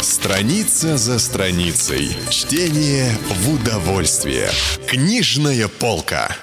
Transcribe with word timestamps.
Страница 0.00 0.96
за 0.96 1.18
страницей. 1.18 2.16
Чтение 2.30 3.16
в 3.28 3.54
удовольствие. 3.54 4.50
Книжная 4.86 5.68
полка. 5.68 6.36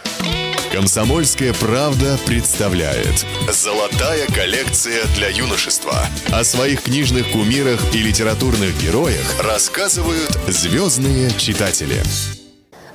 Комсомольская 0.72 1.54
правда 1.54 2.20
представляет 2.26 3.26
Золотая 3.52 4.28
коллекция 4.28 5.06
для 5.16 5.30
юношества. 5.30 6.06
О 6.32 6.44
своих 6.44 6.84
книжных 6.84 7.32
кумирах 7.32 7.80
и 7.96 8.00
литературных 8.00 8.78
героях 8.82 9.42
рассказывают 9.42 10.38
звездные 10.48 11.32
читатели. 11.38 12.04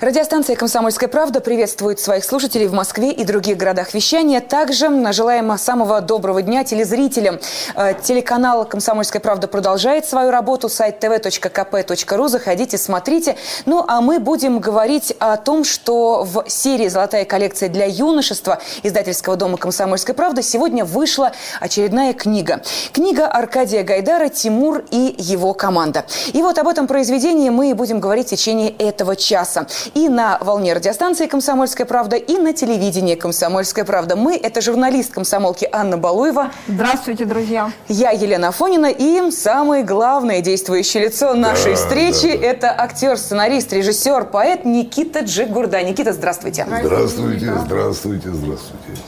Радиостанция 0.04 0.54
«Комсомольская 0.54 1.08
правда» 1.08 1.40
приветствует 1.40 1.98
своих 1.98 2.26
слушателей 2.26 2.66
в 2.66 2.74
Москве 2.74 3.10
и 3.10 3.24
других 3.24 3.56
городах 3.56 3.94
вещания. 3.94 4.42
Также 4.42 4.90
желаем 5.14 5.56
самого 5.56 6.02
доброго 6.02 6.42
дня 6.42 6.62
телезрителям. 6.62 7.40
Э, 7.74 7.94
телеканал 7.94 8.66
«Комсомольская 8.66 9.22
правда» 9.22 9.48
продолжает 9.48 10.04
свою 10.04 10.30
работу. 10.30 10.68
Сайт 10.68 11.02
tv.kp.ru. 11.02 12.28
Заходите, 12.28 12.76
смотрите. 12.76 13.36
Ну, 13.64 13.82
а 13.88 14.02
мы 14.02 14.18
будем 14.18 14.58
говорить 14.58 15.16
о 15.20 15.38
том, 15.38 15.64
что 15.64 16.22
в 16.22 16.50
серии 16.50 16.88
«Золотая 16.88 17.24
коллекция 17.24 17.70
для 17.70 17.86
юношества» 17.86 18.58
издательского 18.82 19.36
дома 19.36 19.56
«Комсомольская 19.56 20.14
правда» 20.14 20.42
сегодня 20.42 20.84
вышла 20.84 21.32
очередная 21.60 22.12
книга. 22.12 22.60
Книга 22.92 23.26
Аркадия 23.26 23.82
Гайдара 23.82 24.28
«Тимур 24.28 24.84
и 24.90 25.14
его 25.16 25.54
команда». 25.54 26.04
И 26.34 26.42
вот 26.42 26.58
об 26.58 26.68
этом 26.68 26.88
произведении 26.88 27.48
мы 27.48 27.70
и 27.70 27.72
будем 27.72 28.00
говорить 28.00 28.26
в 28.26 28.30
течение 28.32 28.68
этого 28.68 29.16
часа 29.16 29.66
и 29.94 30.08
на 30.08 30.38
волне 30.40 30.72
радиостанции 30.72 31.26
«Комсомольская 31.26 31.86
правда», 31.86 32.16
и 32.16 32.36
на 32.36 32.52
телевидении 32.52 33.14
«Комсомольская 33.14 33.84
правда». 33.84 34.16
Мы– 34.16 34.36
это 34.42 34.60
журналист 34.60 35.12
комсомолки 35.12 35.68
Анна 35.70 35.96
Балуева. 35.96 36.50
Здравствуйте, 36.66 37.24
друзья. 37.24 37.70
Я 37.88 38.10
Елена 38.10 38.48
Афонина, 38.48 38.86
и 38.86 39.30
самое 39.30 39.84
главное 39.84 40.40
действующее 40.40 41.04
лицо 41.04 41.34
нашей 41.34 41.72
да, 41.72 41.76
встречи 41.76 42.32
да, 42.32 42.38
да.– 42.38 42.46
это 42.46 42.74
актер, 42.76 43.16
сценарист, 43.16 43.72
режиссер, 43.72 44.24
поэт 44.26 44.64
Никита 44.64 45.20
Джигурда. 45.20 45.82
Никита, 45.82 46.12
здравствуйте. 46.12 46.66
Здравствуйте, 46.66 47.52
здравствуйте, 47.64 48.28
здравствуйте. 48.30 49.00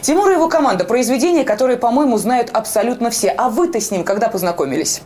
Тимур 0.00 0.30
и 0.30 0.34
его 0.34 0.48
команда– 0.48 0.84
произведения, 0.86 1.44
которые, 1.44 1.76
по-моему, 1.76 2.16
знают 2.16 2.50
абсолютно 2.52 3.10
все. 3.10 3.28
А 3.28 3.50
вы-то 3.50 3.80
с 3.80 3.90
ним 3.90 4.04
когда 4.04 4.28
познакомились? 4.28 5.02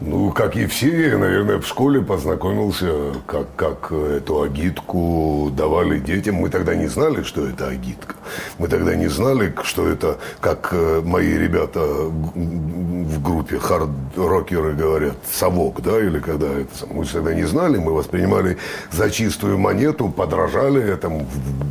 Ну, 0.00 0.32
как 0.32 0.56
и 0.56 0.64
все, 0.64 1.18
наверное, 1.18 1.58
в 1.58 1.66
школе 1.66 2.00
познакомился, 2.00 3.12
как, 3.26 3.54
как 3.54 3.92
эту 3.92 4.42
агитку 4.42 5.50
давали 5.54 5.98
детям. 5.98 6.36
Мы 6.36 6.48
тогда 6.48 6.74
не 6.74 6.86
знали, 6.86 7.22
что 7.22 7.46
это 7.46 7.68
агитка. 7.68 8.14
Мы 8.56 8.68
тогда 8.68 8.94
не 8.94 9.08
знали, 9.08 9.54
что 9.62 9.86
это, 9.86 10.18
как 10.40 10.70
э, 10.72 11.02
мои 11.04 11.36
ребята 11.36 11.80
в 11.80 13.22
группе 13.22 13.58
хард-рокеры 13.58 14.72
говорят, 14.72 15.16
совок, 15.30 15.82
да, 15.82 15.98
или 16.00 16.18
когда 16.18 16.46
это... 16.46 16.86
Мы 16.88 17.04
тогда 17.04 17.34
не 17.34 17.44
знали, 17.44 17.76
мы 17.76 17.92
воспринимали 17.92 18.56
за 18.90 19.10
чистую 19.10 19.58
монету, 19.58 20.08
подражали 20.08 20.82
этому. 20.82 21.26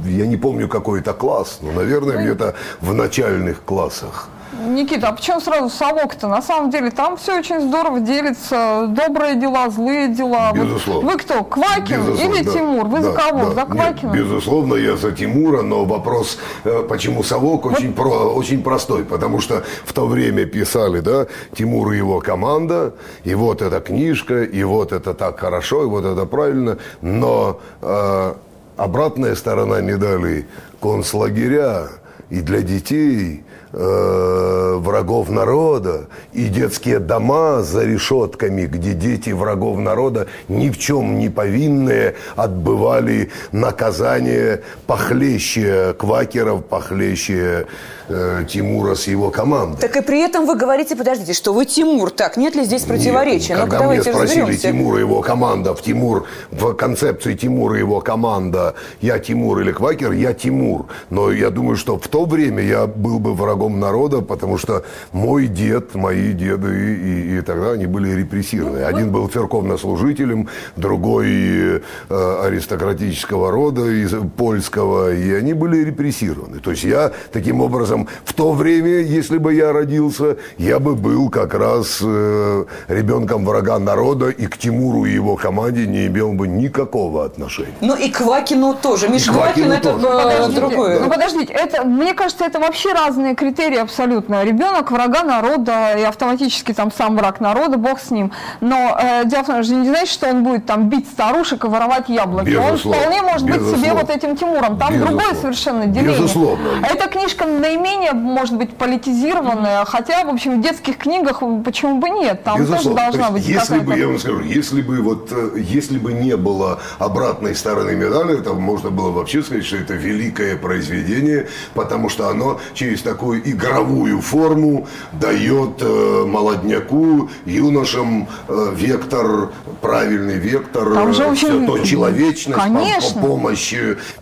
Я 0.05 0.27
не 0.27 0.37
помню, 0.37 0.67
какой 0.67 0.99
это 0.99 1.13
класс, 1.13 1.59
но, 1.63 1.71
наверное, 1.71 2.21
где-то 2.23 2.53
в 2.79 2.93
начальных 2.93 3.63
классах. 3.63 4.29
Никита, 4.51 5.09
а 5.09 5.11
почему 5.11 5.39
сразу 5.39 5.69
совок-то? 5.69 6.27
На 6.27 6.41
самом 6.41 6.71
деле 6.71 6.89
там 6.89 7.17
все 7.17 7.37
очень 7.37 7.61
здорово 7.61 7.99
делится. 7.99 8.87
Добрые 8.89 9.35
дела, 9.35 9.69
злые 9.69 10.07
дела. 10.07 10.51
Безусловно. 10.53 11.01
Вот 11.01 11.13
вы 11.13 11.19
кто, 11.19 11.43
Квакин 11.43 12.01
безусловно, 12.01 12.35
или 12.35 12.43
да, 12.43 12.51
Тимур? 12.51 12.85
Вы 12.87 12.97
да, 12.99 13.03
за 13.03 13.11
кого? 13.13 13.39
Да, 13.39 13.51
за 13.51 13.65
Квакина? 13.65 14.11
Нет, 14.11 14.23
безусловно, 14.23 14.75
я 14.75 14.97
за 14.97 15.11
Тимура, 15.11 15.61
но 15.61 15.85
вопрос, 15.85 16.39
э, 16.63 16.83
почему 16.89 17.21
совок, 17.21 17.65
вот. 17.65 17.77
очень, 17.77 17.93
про, 17.93 18.09
очень 18.09 18.63
простой. 18.63 19.05
Потому 19.05 19.39
что 19.39 19.63
в 19.85 19.93
то 19.93 20.07
время 20.07 20.45
писали, 20.45 20.99
да, 21.01 21.27
Тимур 21.55 21.91
и 21.91 21.97
его 21.97 22.19
команда, 22.19 22.95
и 23.23 23.35
вот 23.35 23.61
эта 23.61 23.79
книжка, 23.79 24.43
и 24.43 24.63
вот 24.63 24.91
это 24.93 25.13
так 25.13 25.39
хорошо, 25.39 25.83
и 25.83 25.85
вот 25.85 26.05
это 26.05 26.25
правильно. 26.25 26.79
Но 27.01 27.59
э, 27.81 28.33
обратная 28.77 29.35
сторона 29.35 29.81
медали 29.81 30.47
концлагеря 30.81 31.89
и 32.31 32.41
для 32.41 32.61
детей– 32.61 33.43
э, 33.71 34.75
врагов 34.77 35.29
народа 35.29 36.07
и 36.33 36.45
детские 36.45 36.99
дома 36.99 37.61
за 37.61 37.83
решетками, 37.83 38.65
где 38.65 38.93
дети 38.93 39.31
врагов 39.31 39.77
народа 39.77 40.27
ни 40.47 40.69
в 40.69 40.77
чем 40.77 41.19
не 41.19 41.29
повинные 41.29 42.15
отбывали 42.35 43.29
наказание 43.51 44.63
похлеще 44.87 45.93
квакеров, 45.97 46.65
похлеще 46.65 47.67
э, 48.07 48.45
Тимура 48.49 48.95
с 48.95 49.07
его 49.07 49.29
командой. 49.29 49.79
Так 49.79 49.95
и 49.97 50.01
при 50.01 50.21
этом 50.21 50.45
вы 50.45 50.55
говорите, 50.55 50.95
подождите, 50.95 51.33
что 51.33 51.53
вы 51.53 51.65
Тимур. 51.65 52.09
Так, 52.11 52.37
нет 52.37 52.55
ли 52.55 52.63
здесь 52.63 52.83
противоречия? 52.83 53.53
Нет, 53.53 53.61
когда 53.61 53.83
мне 53.83 54.01
спросили 54.01 54.41
разберемся. 54.41 54.67
Тимур 54.67 54.97
и 54.97 54.99
его 55.01 55.21
команда, 55.21 55.75
в 55.75 55.81
Тимур, 55.81 56.25
в 56.51 56.73
концепции 56.73 57.35
Тимура 57.35 57.75
и 57.75 57.79
его 57.79 58.01
команда, 58.01 58.75
я 59.01 59.19
Тимур 59.19 59.59
или 59.59 59.71
Квакер, 59.71 60.11
я 60.11 60.33
Тимур. 60.33 60.85
Но 61.09 61.31
я 61.31 61.49
думаю, 61.49 61.77
что 61.77 61.97
в 61.97 62.07
то 62.07 62.25
время 62.25 62.63
я 62.63 62.87
был 62.87 63.19
бы 63.19 63.33
врагом 63.33 63.58
народа, 63.67 64.21
потому 64.21 64.57
что 64.57 64.83
мой 65.11 65.47
дед, 65.47 65.95
мои 65.95 66.31
деды 66.33 66.67
и, 66.67 67.35
и, 67.35 67.37
и 67.37 67.41
тогда 67.41 67.71
они 67.71 67.87
были 67.87 68.11
репрессированы. 68.11 68.79
Один 68.79 69.11
был 69.11 69.27
церковнослужителем, 69.27 70.47
другой 70.75 71.29
э, 71.29 71.81
аристократического 72.09 73.51
рода, 73.51 73.85
из, 73.85 74.13
польского, 74.37 75.13
и 75.13 75.33
они 75.33 75.53
были 75.53 75.83
репрессированы. 75.83 76.59
То 76.59 76.71
есть 76.71 76.83
я 76.83 77.11
таким 77.31 77.61
образом 77.61 78.07
в 78.23 78.33
то 78.33 78.53
время, 78.53 79.01
если 79.01 79.37
бы 79.37 79.53
я 79.53 79.73
родился, 79.73 80.37
я 80.57 80.79
бы 80.79 80.95
был 80.95 81.29
как 81.29 81.53
раз 81.53 81.99
э, 82.01 82.65
ребенком 82.87 83.45
врага 83.45 83.79
народа 83.79 84.29
и 84.29 84.47
к 84.47 84.57
Тимуру 84.57 85.05
и 85.05 85.11
его 85.11 85.35
команде 85.35 85.87
не 85.87 86.07
имел 86.07 86.33
бы 86.33 86.47
никакого 86.47 87.25
отношения. 87.25 87.73
Ну 87.81 87.95
и 87.95 88.09
к 88.09 88.17
Квакину 88.17 88.75
тоже. 88.81 89.09
Миш 89.09 89.25
Квакин 89.25 89.71
это 89.71 89.93
тоже. 89.93 90.51
другое. 90.53 90.99
Ну 90.99 91.09
подождите, 91.09 91.53
это, 91.53 91.83
мне 91.83 92.13
кажется, 92.13 92.45
это 92.45 92.59
вообще 92.59 92.93
разные 92.93 93.35
критерии 93.35 93.48
абсолютно. 93.81 94.43
Ребенок 94.43 94.91
врага 94.91 95.23
народа 95.23 95.93
и 95.97 96.03
автоматически 96.03 96.73
там 96.73 96.91
сам 96.91 97.15
враг 97.17 97.39
народа, 97.39 97.77
бог 97.77 97.99
с 97.99 98.11
ним. 98.11 98.31
Но 98.61 98.97
э, 98.99 99.23
том, 99.29 99.63
что 99.63 99.75
не 99.75 99.87
значит, 99.87 100.09
что 100.09 100.29
он 100.29 100.43
будет 100.43 100.65
там 100.65 100.89
бить 100.89 101.07
старушек 101.07 101.65
и 101.65 101.67
воровать 101.67 102.09
яблоки. 102.09 102.49
Безусловно. 102.49 102.71
Он 102.71 103.03
вполне 103.03 103.21
может 103.21 103.47
Безусловно. 103.47 103.71
быть 103.71 103.81
себе 103.81 103.93
вот 103.93 104.09
этим 104.09 104.35
Тимуром. 104.35 104.77
Там 104.77 104.93
Безусловно. 104.93 105.05
другое 105.05 105.41
совершенно 105.41 105.85
деление. 105.85 106.15
Безусловно. 106.15 106.67
Эта 106.83 107.09
книжка 107.09 107.45
наименее, 107.45 108.13
может 108.13 108.55
быть, 108.55 108.75
политизированная, 108.75 109.85
хотя, 109.85 110.23
в 110.23 110.29
общем, 110.29 110.59
в 110.59 110.63
детских 110.63 110.97
книгах 110.97 111.41
почему 111.63 111.99
бы 111.99 112.09
нет, 112.09 112.43
там 112.43 112.59
Безусловно. 112.59 112.83
тоже 112.83 112.95
должна 112.95 113.31
быть 113.31 113.47
если 113.47 113.79
бы, 113.79 113.97
я 113.97 114.07
вам 114.07 114.19
скажу, 114.19 114.41
если 114.41 114.81
бы 114.81 115.01
вот, 115.01 115.29
э, 115.31 115.51
если 115.57 115.97
бы 115.97 116.13
не 116.13 116.35
было 116.37 116.79
обратной 116.97 117.55
стороны 117.55 117.95
медали, 117.95 118.37
то 118.37 118.53
можно 118.53 118.89
было 118.89 119.11
вообще 119.11 119.41
сказать, 119.41 119.65
что 119.65 119.77
это 119.77 119.93
великое 119.93 120.55
произведение, 120.57 121.47
потому 121.73 122.09
что 122.09 122.29
оно 122.29 122.59
через 122.73 123.01
такую 123.01 123.38
игровую 123.45 124.21
форму 124.21 124.87
дает 125.13 125.81
э, 125.81 126.25
молодняку, 126.25 127.29
юношам 127.45 128.27
э, 128.47 128.73
вектор, 128.75 129.49
правильный 129.81 130.37
вектор, 130.37 130.93
там 130.93 131.13
же, 131.13 131.25
в 131.25 131.31
общем, 131.31 131.65
то 131.65 131.79
человечность, 131.79 132.59
конечно. 132.59 133.21
помощь 133.21 133.73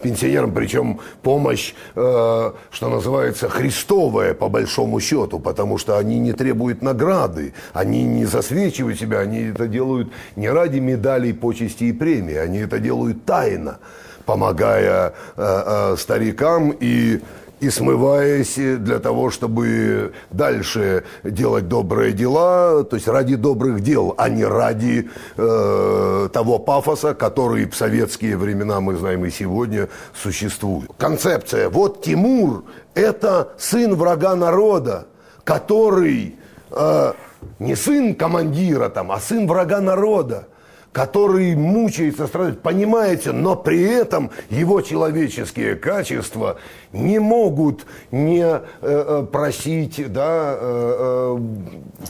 пенсионерам, 0.01 0.51
причем 0.51 0.99
помощь, 1.21 1.73
э, 1.95 2.51
что 2.71 2.89
называется, 2.89 3.49
христовая 3.49 4.33
по 4.33 4.49
большому 4.49 4.99
счету, 4.99 5.39
потому 5.39 5.77
что 5.77 5.97
они 5.97 6.19
не 6.19 6.33
требуют 6.33 6.81
награды, 6.81 7.53
они 7.73 8.03
не 8.03 8.25
засвечивают 8.25 8.99
себя, 8.99 9.19
они 9.19 9.49
это 9.49 9.67
делают 9.67 10.11
не 10.35 10.49
ради 10.49 10.79
медалей, 10.79 11.33
почести 11.33 11.85
и 11.85 11.91
премии, 11.91 12.35
они 12.35 12.59
это 12.59 12.79
делают 12.79 13.25
тайно, 13.25 13.79
помогая 14.25 15.13
э, 15.35 15.63
э, 15.65 15.95
старикам 15.97 16.73
и 16.79 17.21
и 17.59 17.69
смываясь 17.69 18.55
для 18.55 18.99
того, 18.99 19.31
чтобы 19.31 20.13
дальше 20.29 21.03
делать 21.23 21.67
добрые 21.67 22.13
дела, 22.13 22.83
то 22.83 22.95
есть 22.95 23.07
ради 23.07 23.35
добрых 23.35 23.81
дел, 23.81 24.13
а 24.17 24.29
не 24.29 24.45
ради 24.45 25.09
э, 25.37 26.29
того 26.31 26.59
пафоса, 26.59 27.13
который 27.13 27.65
в 27.65 27.75
советские 27.75 28.37
времена, 28.37 28.79
мы 28.79 28.95
знаем 28.95 29.25
и 29.25 29.31
сегодня, 29.31 29.89
существует. 30.13 30.89
Концепция. 30.97 31.69
Вот 31.69 32.03
Тимур– 32.03 32.63
это 32.93 33.53
сын 33.57 33.95
врага 33.95 34.35
народа, 34.35 35.07
который 35.43 36.35
э, 36.71 37.13
не 37.59 37.75
сын 37.75 38.13
командира, 38.13 38.89
там, 38.89 39.11
а 39.11 39.19
сын 39.19 39.47
врага 39.47 39.81
народа 39.81 40.47
который 40.97 41.55
мучается, 41.55 42.25
страдает, 42.25 42.63
понимаете, 42.63 43.31
но 43.31 43.55
при 43.55 43.83
этом 43.83 44.31
его 44.49 44.81
человеческие 44.81 45.75
качества 45.75 46.57
не 46.91 47.19
могут 47.19 47.85
не 48.09 48.41
э, 48.43 48.59
э, 48.81 49.25
просить 49.31 50.11
да, 50.11 50.55
э, 50.59 51.35
э, 51.37 51.37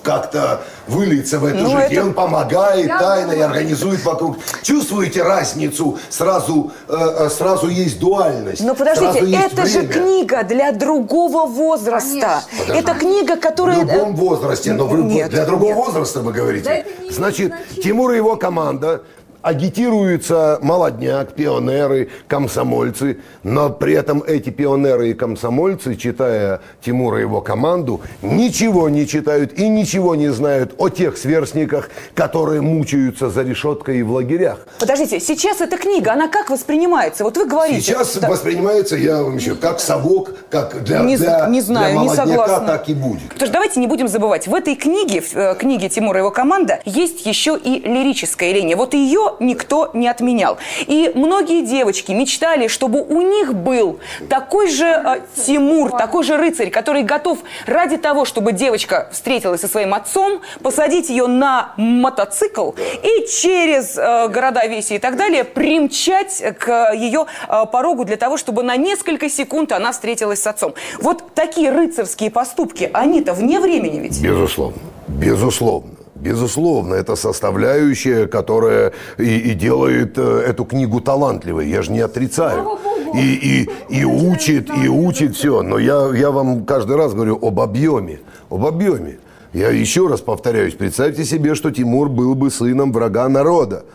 как-то 0.03 0.61
вылиться 0.87 1.37
в 1.39 1.45
эту 1.45 1.57
Ну, 1.63 1.69
жизнь. 1.71 1.79
это- 1.81 1.93
И 1.95 1.99
он 1.99 2.13
помогает 2.13 2.87
Я 2.87 2.97
тайно 2.97 3.33
и 3.33 3.41
организует 3.41 4.05
вокруг. 4.05 4.37
Чувствуете 4.61 5.21
разницу? 5.23 5.97
Сразу, 6.09 6.71
э, 6.87 6.93
э, 6.95 7.29
сразу 7.29 7.67
есть 7.67 7.99
дуальность. 7.99 8.63
Но 8.63 8.73
подождите, 8.73 9.11
сразу 9.11 9.25
есть 9.25 9.53
это 9.53 9.65
же 9.65 9.79
время. 9.79 9.93
книга 9.93 10.43
для 10.43 10.71
другого 10.71 11.45
возраста. 11.45 12.41
Конечно. 12.49 12.73
Это 12.73 12.93
книга, 12.93 13.35
которая... 13.35 13.83
В 13.83 13.91
любом 13.91 14.15
возрасте, 14.15 14.71
но 14.71 14.87
в 14.87 14.95
Нет, 14.97 15.31
для 15.31 15.45
другого 15.45 15.73
нет. 15.73 15.77
возраста 15.85 16.21
вы 16.21 16.31
говорите. 16.31 16.85
Значит. 17.09 17.51
Тимур 17.83 18.11
и 18.11 18.15
его 18.17 18.37
команда 18.37 18.76
The. 18.79 19.03
Агитируются 19.41 20.59
молодняк, 20.61 21.33
пионеры, 21.33 22.09
комсомольцы, 22.27 23.17
но 23.43 23.69
при 23.69 23.93
этом 23.93 24.23
эти 24.23 24.49
пионеры 24.49 25.09
и 25.09 25.13
комсомольцы, 25.13 25.95
читая 25.95 26.61
Тимура 26.83 27.17
и 27.19 27.21
его 27.21 27.41
команду, 27.41 28.01
ничего 28.21 28.89
не 28.89 29.07
читают 29.07 29.53
и 29.57 29.67
ничего 29.69 30.15
не 30.15 30.29
знают 30.29 30.73
о 30.77 30.89
тех 30.89 31.17
сверстниках, 31.17 31.89
которые 32.15 32.61
мучаются 32.61 33.29
за 33.29 33.43
решеткой 33.43 33.99
и 33.99 34.03
в 34.03 34.11
лагерях. 34.11 34.59
Подождите, 34.79 35.19
сейчас 35.19 35.61
эта 35.61 35.77
книга, 35.77 36.13
она 36.13 36.27
как 36.27 36.49
воспринимается? 36.49 37.23
Вот 37.23 37.37
вы 37.37 37.45
говорите... 37.45 37.81
Сейчас 37.81 38.15
Да. 38.17 38.29
воспринимается, 38.29 38.95
я 38.95 39.21
вам 39.23 39.35
еще, 39.37 39.55
как 39.55 39.79
совок, 39.79 40.31
как 40.49 40.83
для, 40.83 40.99
Не 40.99 41.17
для, 41.17 41.47
не 41.47 41.61
знаю, 41.61 41.93
для 41.93 42.01
не 42.01 42.07
молодняка, 42.07 42.27
согласна. 42.27 42.67
так 42.67 42.89
и 42.89 42.93
будет. 42.93 43.29
Потому 43.29 43.45
что 43.45 43.53
давайте 43.53 43.79
не 43.79 43.87
будем 43.87 44.07
забывать, 44.07 44.47
в 44.47 44.53
этой 44.55 44.75
книге, 44.75 45.21
в 45.21 45.35
э, 45.35 45.55
книге 45.55 45.89
Тимура 45.89 46.17
и 46.19 46.21
его 46.21 46.31
команда, 46.31 46.79
есть 46.85 47.25
еще 47.25 47.57
и 47.57 47.79
лирическая 47.79 48.51
линия. 48.53 48.75
Вот 48.75 48.93
ее 48.93 49.33
никто 49.39 49.91
не 49.93 50.07
отменял. 50.07 50.57
И 50.85 51.11
многие 51.15 51.65
девочки 51.65 52.11
мечтали, 52.11 52.67
чтобы 52.67 53.01
у 53.01 53.21
них 53.21 53.53
был 53.53 53.99
такой 54.29 54.69
же 54.69 54.85
э, 54.85 55.19
Тимур, 55.45 55.91
такой 55.91 56.23
же 56.23 56.37
рыцарь, 56.37 56.69
который 56.69 57.03
готов 57.03 57.39
ради 57.65 57.97
того, 57.97 58.25
чтобы 58.25 58.51
девочка 58.51 59.09
встретилась 59.11 59.61
со 59.61 59.67
своим 59.67 59.93
отцом, 59.93 60.41
посадить 60.61 61.09
ее 61.09 61.27
на 61.27 61.73
мотоцикл 61.77 62.71
и 62.71 63.27
через 63.27 63.97
э, 63.97 64.27
города, 64.29 64.65
веси 64.65 64.93
и 64.93 64.99
так 64.99 65.17
далее 65.17 65.43
примчать 65.43 66.43
к 66.59 66.93
ее 66.93 67.25
э, 67.47 67.65
порогу 67.71 68.05
для 68.05 68.17
того, 68.17 68.37
чтобы 68.37 68.63
на 68.63 68.75
несколько 68.75 69.29
секунд 69.29 69.71
она 69.71 69.91
встретилась 69.91 70.41
с 70.41 70.47
отцом. 70.47 70.73
Вот 70.99 71.33
такие 71.33 71.71
рыцарские 71.71 72.31
поступки, 72.31 72.89
они-то 72.93 73.33
вне 73.33 73.59
времени 73.59 73.99
ведь. 73.99 74.21
Безусловно. 74.21 74.77
Безусловно. 75.07 75.96
Безусловно, 76.27 76.95
это 76.95 77.15
составляющая, 77.15 78.27
которая 78.27 78.91
и, 79.17 79.37
и 79.37 79.53
делает 79.53 80.17
э, 80.17 80.43
эту 80.49 80.65
книгу 80.65 80.99
талантливой. 80.99 81.69
Я 81.69 81.81
же 81.81 81.91
не 81.93 82.01
отрицаю. 82.01 82.77
И, 83.15 83.67
и, 83.89 83.99
и 83.99 84.03
учит, 84.03 84.69
и 84.69 84.89
учит 84.89 85.37
все. 85.37 85.61
Но 85.61 85.79
я, 85.79 86.11
я 86.13 86.31
вам 86.31 86.65
каждый 86.65 86.97
раз 86.97 87.13
говорю 87.13 87.39
об 87.41 87.61
объеме. 87.61 88.19
Об 88.49 88.65
объеме. 88.65 89.19
Я 89.53 89.69
еще 89.69 90.07
раз 90.07 90.19
повторяюсь, 90.19 90.73
представьте 90.73 91.23
себе, 91.23 91.55
что 91.55 91.71
Тимур 91.71 92.09
был 92.09 92.35
бы 92.35 92.51
сыном 92.51 92.91
врага 92.91 93.29
народа. 93.29 93.85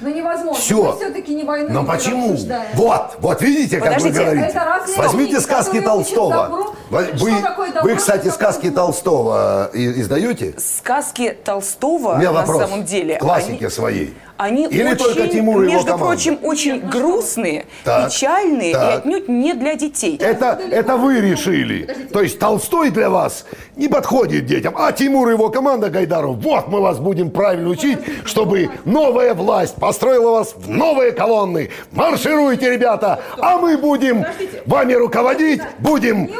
Ну 0.00 0.08
невозможно. 0.14 0.60
Все. 0.60 0.82
Мы 0.82 0.96
все-таки 0.96 1.34
не 1.34 1.44
войну 1.44 1.68
Но 1.70 1.84
почему? 1.84 2.32
обсуждаем. 2.32 2.68
Вот, 2.74 3.16
вот 3.20 3.42
видите, 3.42 3.76
как 3.78 3.86
Подождите, 3.94 4.18
вы 4.18 4.24
говорите. 4.24 4.46
это 4.46 4.64
разные 4.64 4.98
Возьмите 4.98 5.40
сказки 5.40 5.80
Толстого. 5.80 6.34
добру. 6.48 6.74
Вы, 6.90 7.04
Что 7.14 7.24
вы- 7.24 7.42
такое 7.42 7.68
добро, 7.72 7.82
вы, 7.90 7.96
кстати, 7.96 8.26
что 8.26 8.32
сказки 8.32 8.62
такое 8.66 8.76
Толстого 8.76 9.70
и- 9.74 10.00
издаете? 10.00 10.54
Сказки 10.58 11.36
Толстого 11.44 12.12
У 12.14 12.16
меня 12.18 12.30
на 12.32 12.40
вопрос. 12.40 12.62
самом 12.62 12.84
деле... 12.84 13.16
В 13.16 13.18
классике 13.18 13.66
они- 13.66 13.70
своей. 13.70 14.16
Они 14.38 14.66
Или 14.66 14.84
очень, 14.84 14.96
только 14.96 15.26
Тимур 15.28 15.62
и 15.62 15.64
его 15.66 15.74
между 15.74 15.86
команда? 15.92 16.06
прочим, 16.06 16.38
очень 16.42 16.78
грустные, 16.80 17.66
Так, 17.84 18.08
печальные 18.08 18.70
и 18.70 18.72
так. 18.72 18.98
отнюдь 19.00 19.28
не 19.28 19.52
для 19.52 19.74
детей. 19.74 20.16
Это, 20.16 20.60
это 20.70 20.96
вы 20.96 21.20
решили. 21.20 21.84
То 22.12 22.22
есть 22.22 22.38
Толстой 22.38 22.90
для 22.90 23.10
вас 23.10 23.44
не 23.74 23.88
подходит 23.88 24.46
детям. 24.46 24.74
А 24.78 24.92
Тимур 24.92 25.28
и 25.28 25.32
его 25.32 25.50
команда 25.50 25.90
Гайдаров, 25.90 26.36
вот 26.36 26.68
мы 26.68 26.80
вас 26.80 26.98
будем 27.00 27.30
правильно 27.32 27.68
учить, 27.68 27.98
чтобы 28.26 28.70
новая 28.84 29.34
власть 29.34 29.74
построила 29.74 30.30
вас 30.30 30.54
в 30.56 30.70
новые 30.70 31.10
колонны. 31.10 31.70
Маршируйте, 31.90 32.70
ребята, 32.70 33.18
а 33.38 33.58
мы 33.58 33.76
будем 33.76 34.24
вами 34.66 34.92
руководить, 34.92 35.60
будем 35.80 36.30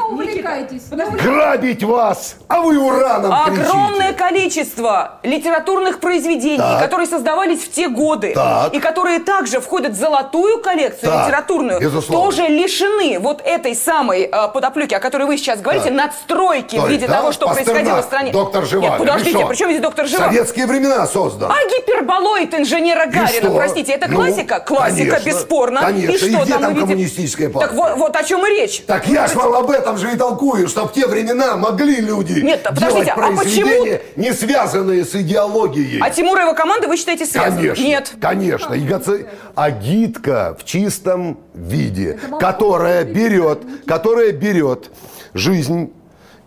грабить 1.22 1.82
вас, 1.82 2.36
а 2.48 2.60
вы 2.60 2.78
ураном 2.78 3.32
Огромное 3.32 4.12
кричите. 4.12 4.12
количество 4.12 5.18
литературных 5.22 6.00
произведений, 6.00 6.58
Так. 6.58 6.80
которые 6.82 7.06
создавались 7.06 7.60
в 7.64 7.70
те 7.72 7.87
годы, 7.88 8.32
Так. 8.34 8.74
и 8.74 8.80
которые 8.80 9.18
также 9.20 9.60
входят 9.60 9.92
в 9.92 9.96
золотую 9.96 10.58
коллекцию 10.60 11.10
Так, 11.12 11.26
литературную, 11.26 11.80
безусловно. 11.80 12.24
тоже 12.26 12.42
лишены 12.48 13.18
вот 13.18 13.40
этой 13.44 13.74
самой 13.74 14.22
э, 14.22 14.48
подоплеки, 14.52 14.94
о 14.94 15.00
которой 15.00 15.26
вы 15.26 15.36
сейчас 15.38 15.60
говорите, 15.60 15.86
Так. 15.86 15.94
надстройки 15.94 16.76
То 16.76 16.82
в 16.82 16.88
виде 16.90 17.06
да, 17.06 17.14
того, 17.18 17.32
что 17.32 17.46
Пастернак, 17.46 17.72
происходило 17.74 18.02
в 18.02 18.04
стране. 18.04 18.32
Доктор 18.32 18.64
Живаго. 18.66 18.88
Нет, 18.90 18.98
подождите, 18.98 19.38
что? 19.38 19.46
при 19.46 19.56
чем 19.56 19.70
здесь 19.70 19.82
доктор 19.82 20.06
Живаго? 20.06 20.30
советские 20.30 20.66
времена 20.66 21.06
создан. 21.06 21.50
А 21.50 21.54
гиперболоид 21.68 22.54
инженера 22.54 23.06
Гарина, 23.06 23.28
что? 23.28 23.50
простите, 23.54 23.92
это 23.92 24.08
Ну, 24.08 24.16
классика? 24.16 24.60
Классика, 24.60 25.10
конечно, 25.16 25.28
бесспорно. 25.28 25.80
конечно. 25.80 26.12
И 26.12 26.16
что 26.18 26.26
И 26.26 26.34
где 26.44 26.52
там 26.52 26.62
там 26.62 26.76
коммунистическая 26.76 27.48
партия? 27.48 27.68
Так 27.68 27.76
вот, 27.76 27.96
вот 27.96 28.16
о 28.16 28.24
чем 28.24 28.46
и 28.46 28.50
речь. 28.50 28.82
Так 28.86 29.06
я 29.06 29.26
ж 29.26 29.34
вам 29.34 29.54
об 29.54 29.70
этом 29.70 29.96
же 29.98 30.12
и 30.12 30.16
толкую, 30.16 30.68
что 30.68 30.86
в 30.86 30.92
те 30.92 31.06
времена 31.06 31.56
могли 31.56 31.96
люди 32.00 32.40
Нет, 32.40 32.60
да 32.64 32.70
подождите, 32.70 33.04
делать 33.04 33.08
а 33.08 33.32
произведения, 33.32 34.00
не 34.16 34.32
связанные 34.32 35.04
с 35.04 35.14
идеологией. 35.14 36.00
А 36.02 36.10
Тимура 36.10 36.40
и 36.40 36.44
его 36.44 36.54
команда 36.54 36.88
вы 36.88 36.96
считаете 36.96 37.26
связанными? 37.26 37.68
Конечно, 37.68 37.77
Нет. 37.78 38.14
конечно. 38.20 38.74
Гоце- 38.74 39.26
Агитка 39.54 40.56
в 40.58 40.64
чистом 40.64 41.38
виде, 41.54 42.18
которая 42.40 43.04
берет, 43.04 43.60
которая 43.86 44.32
берет 44.32 44.90
жизнь 45.34 45.92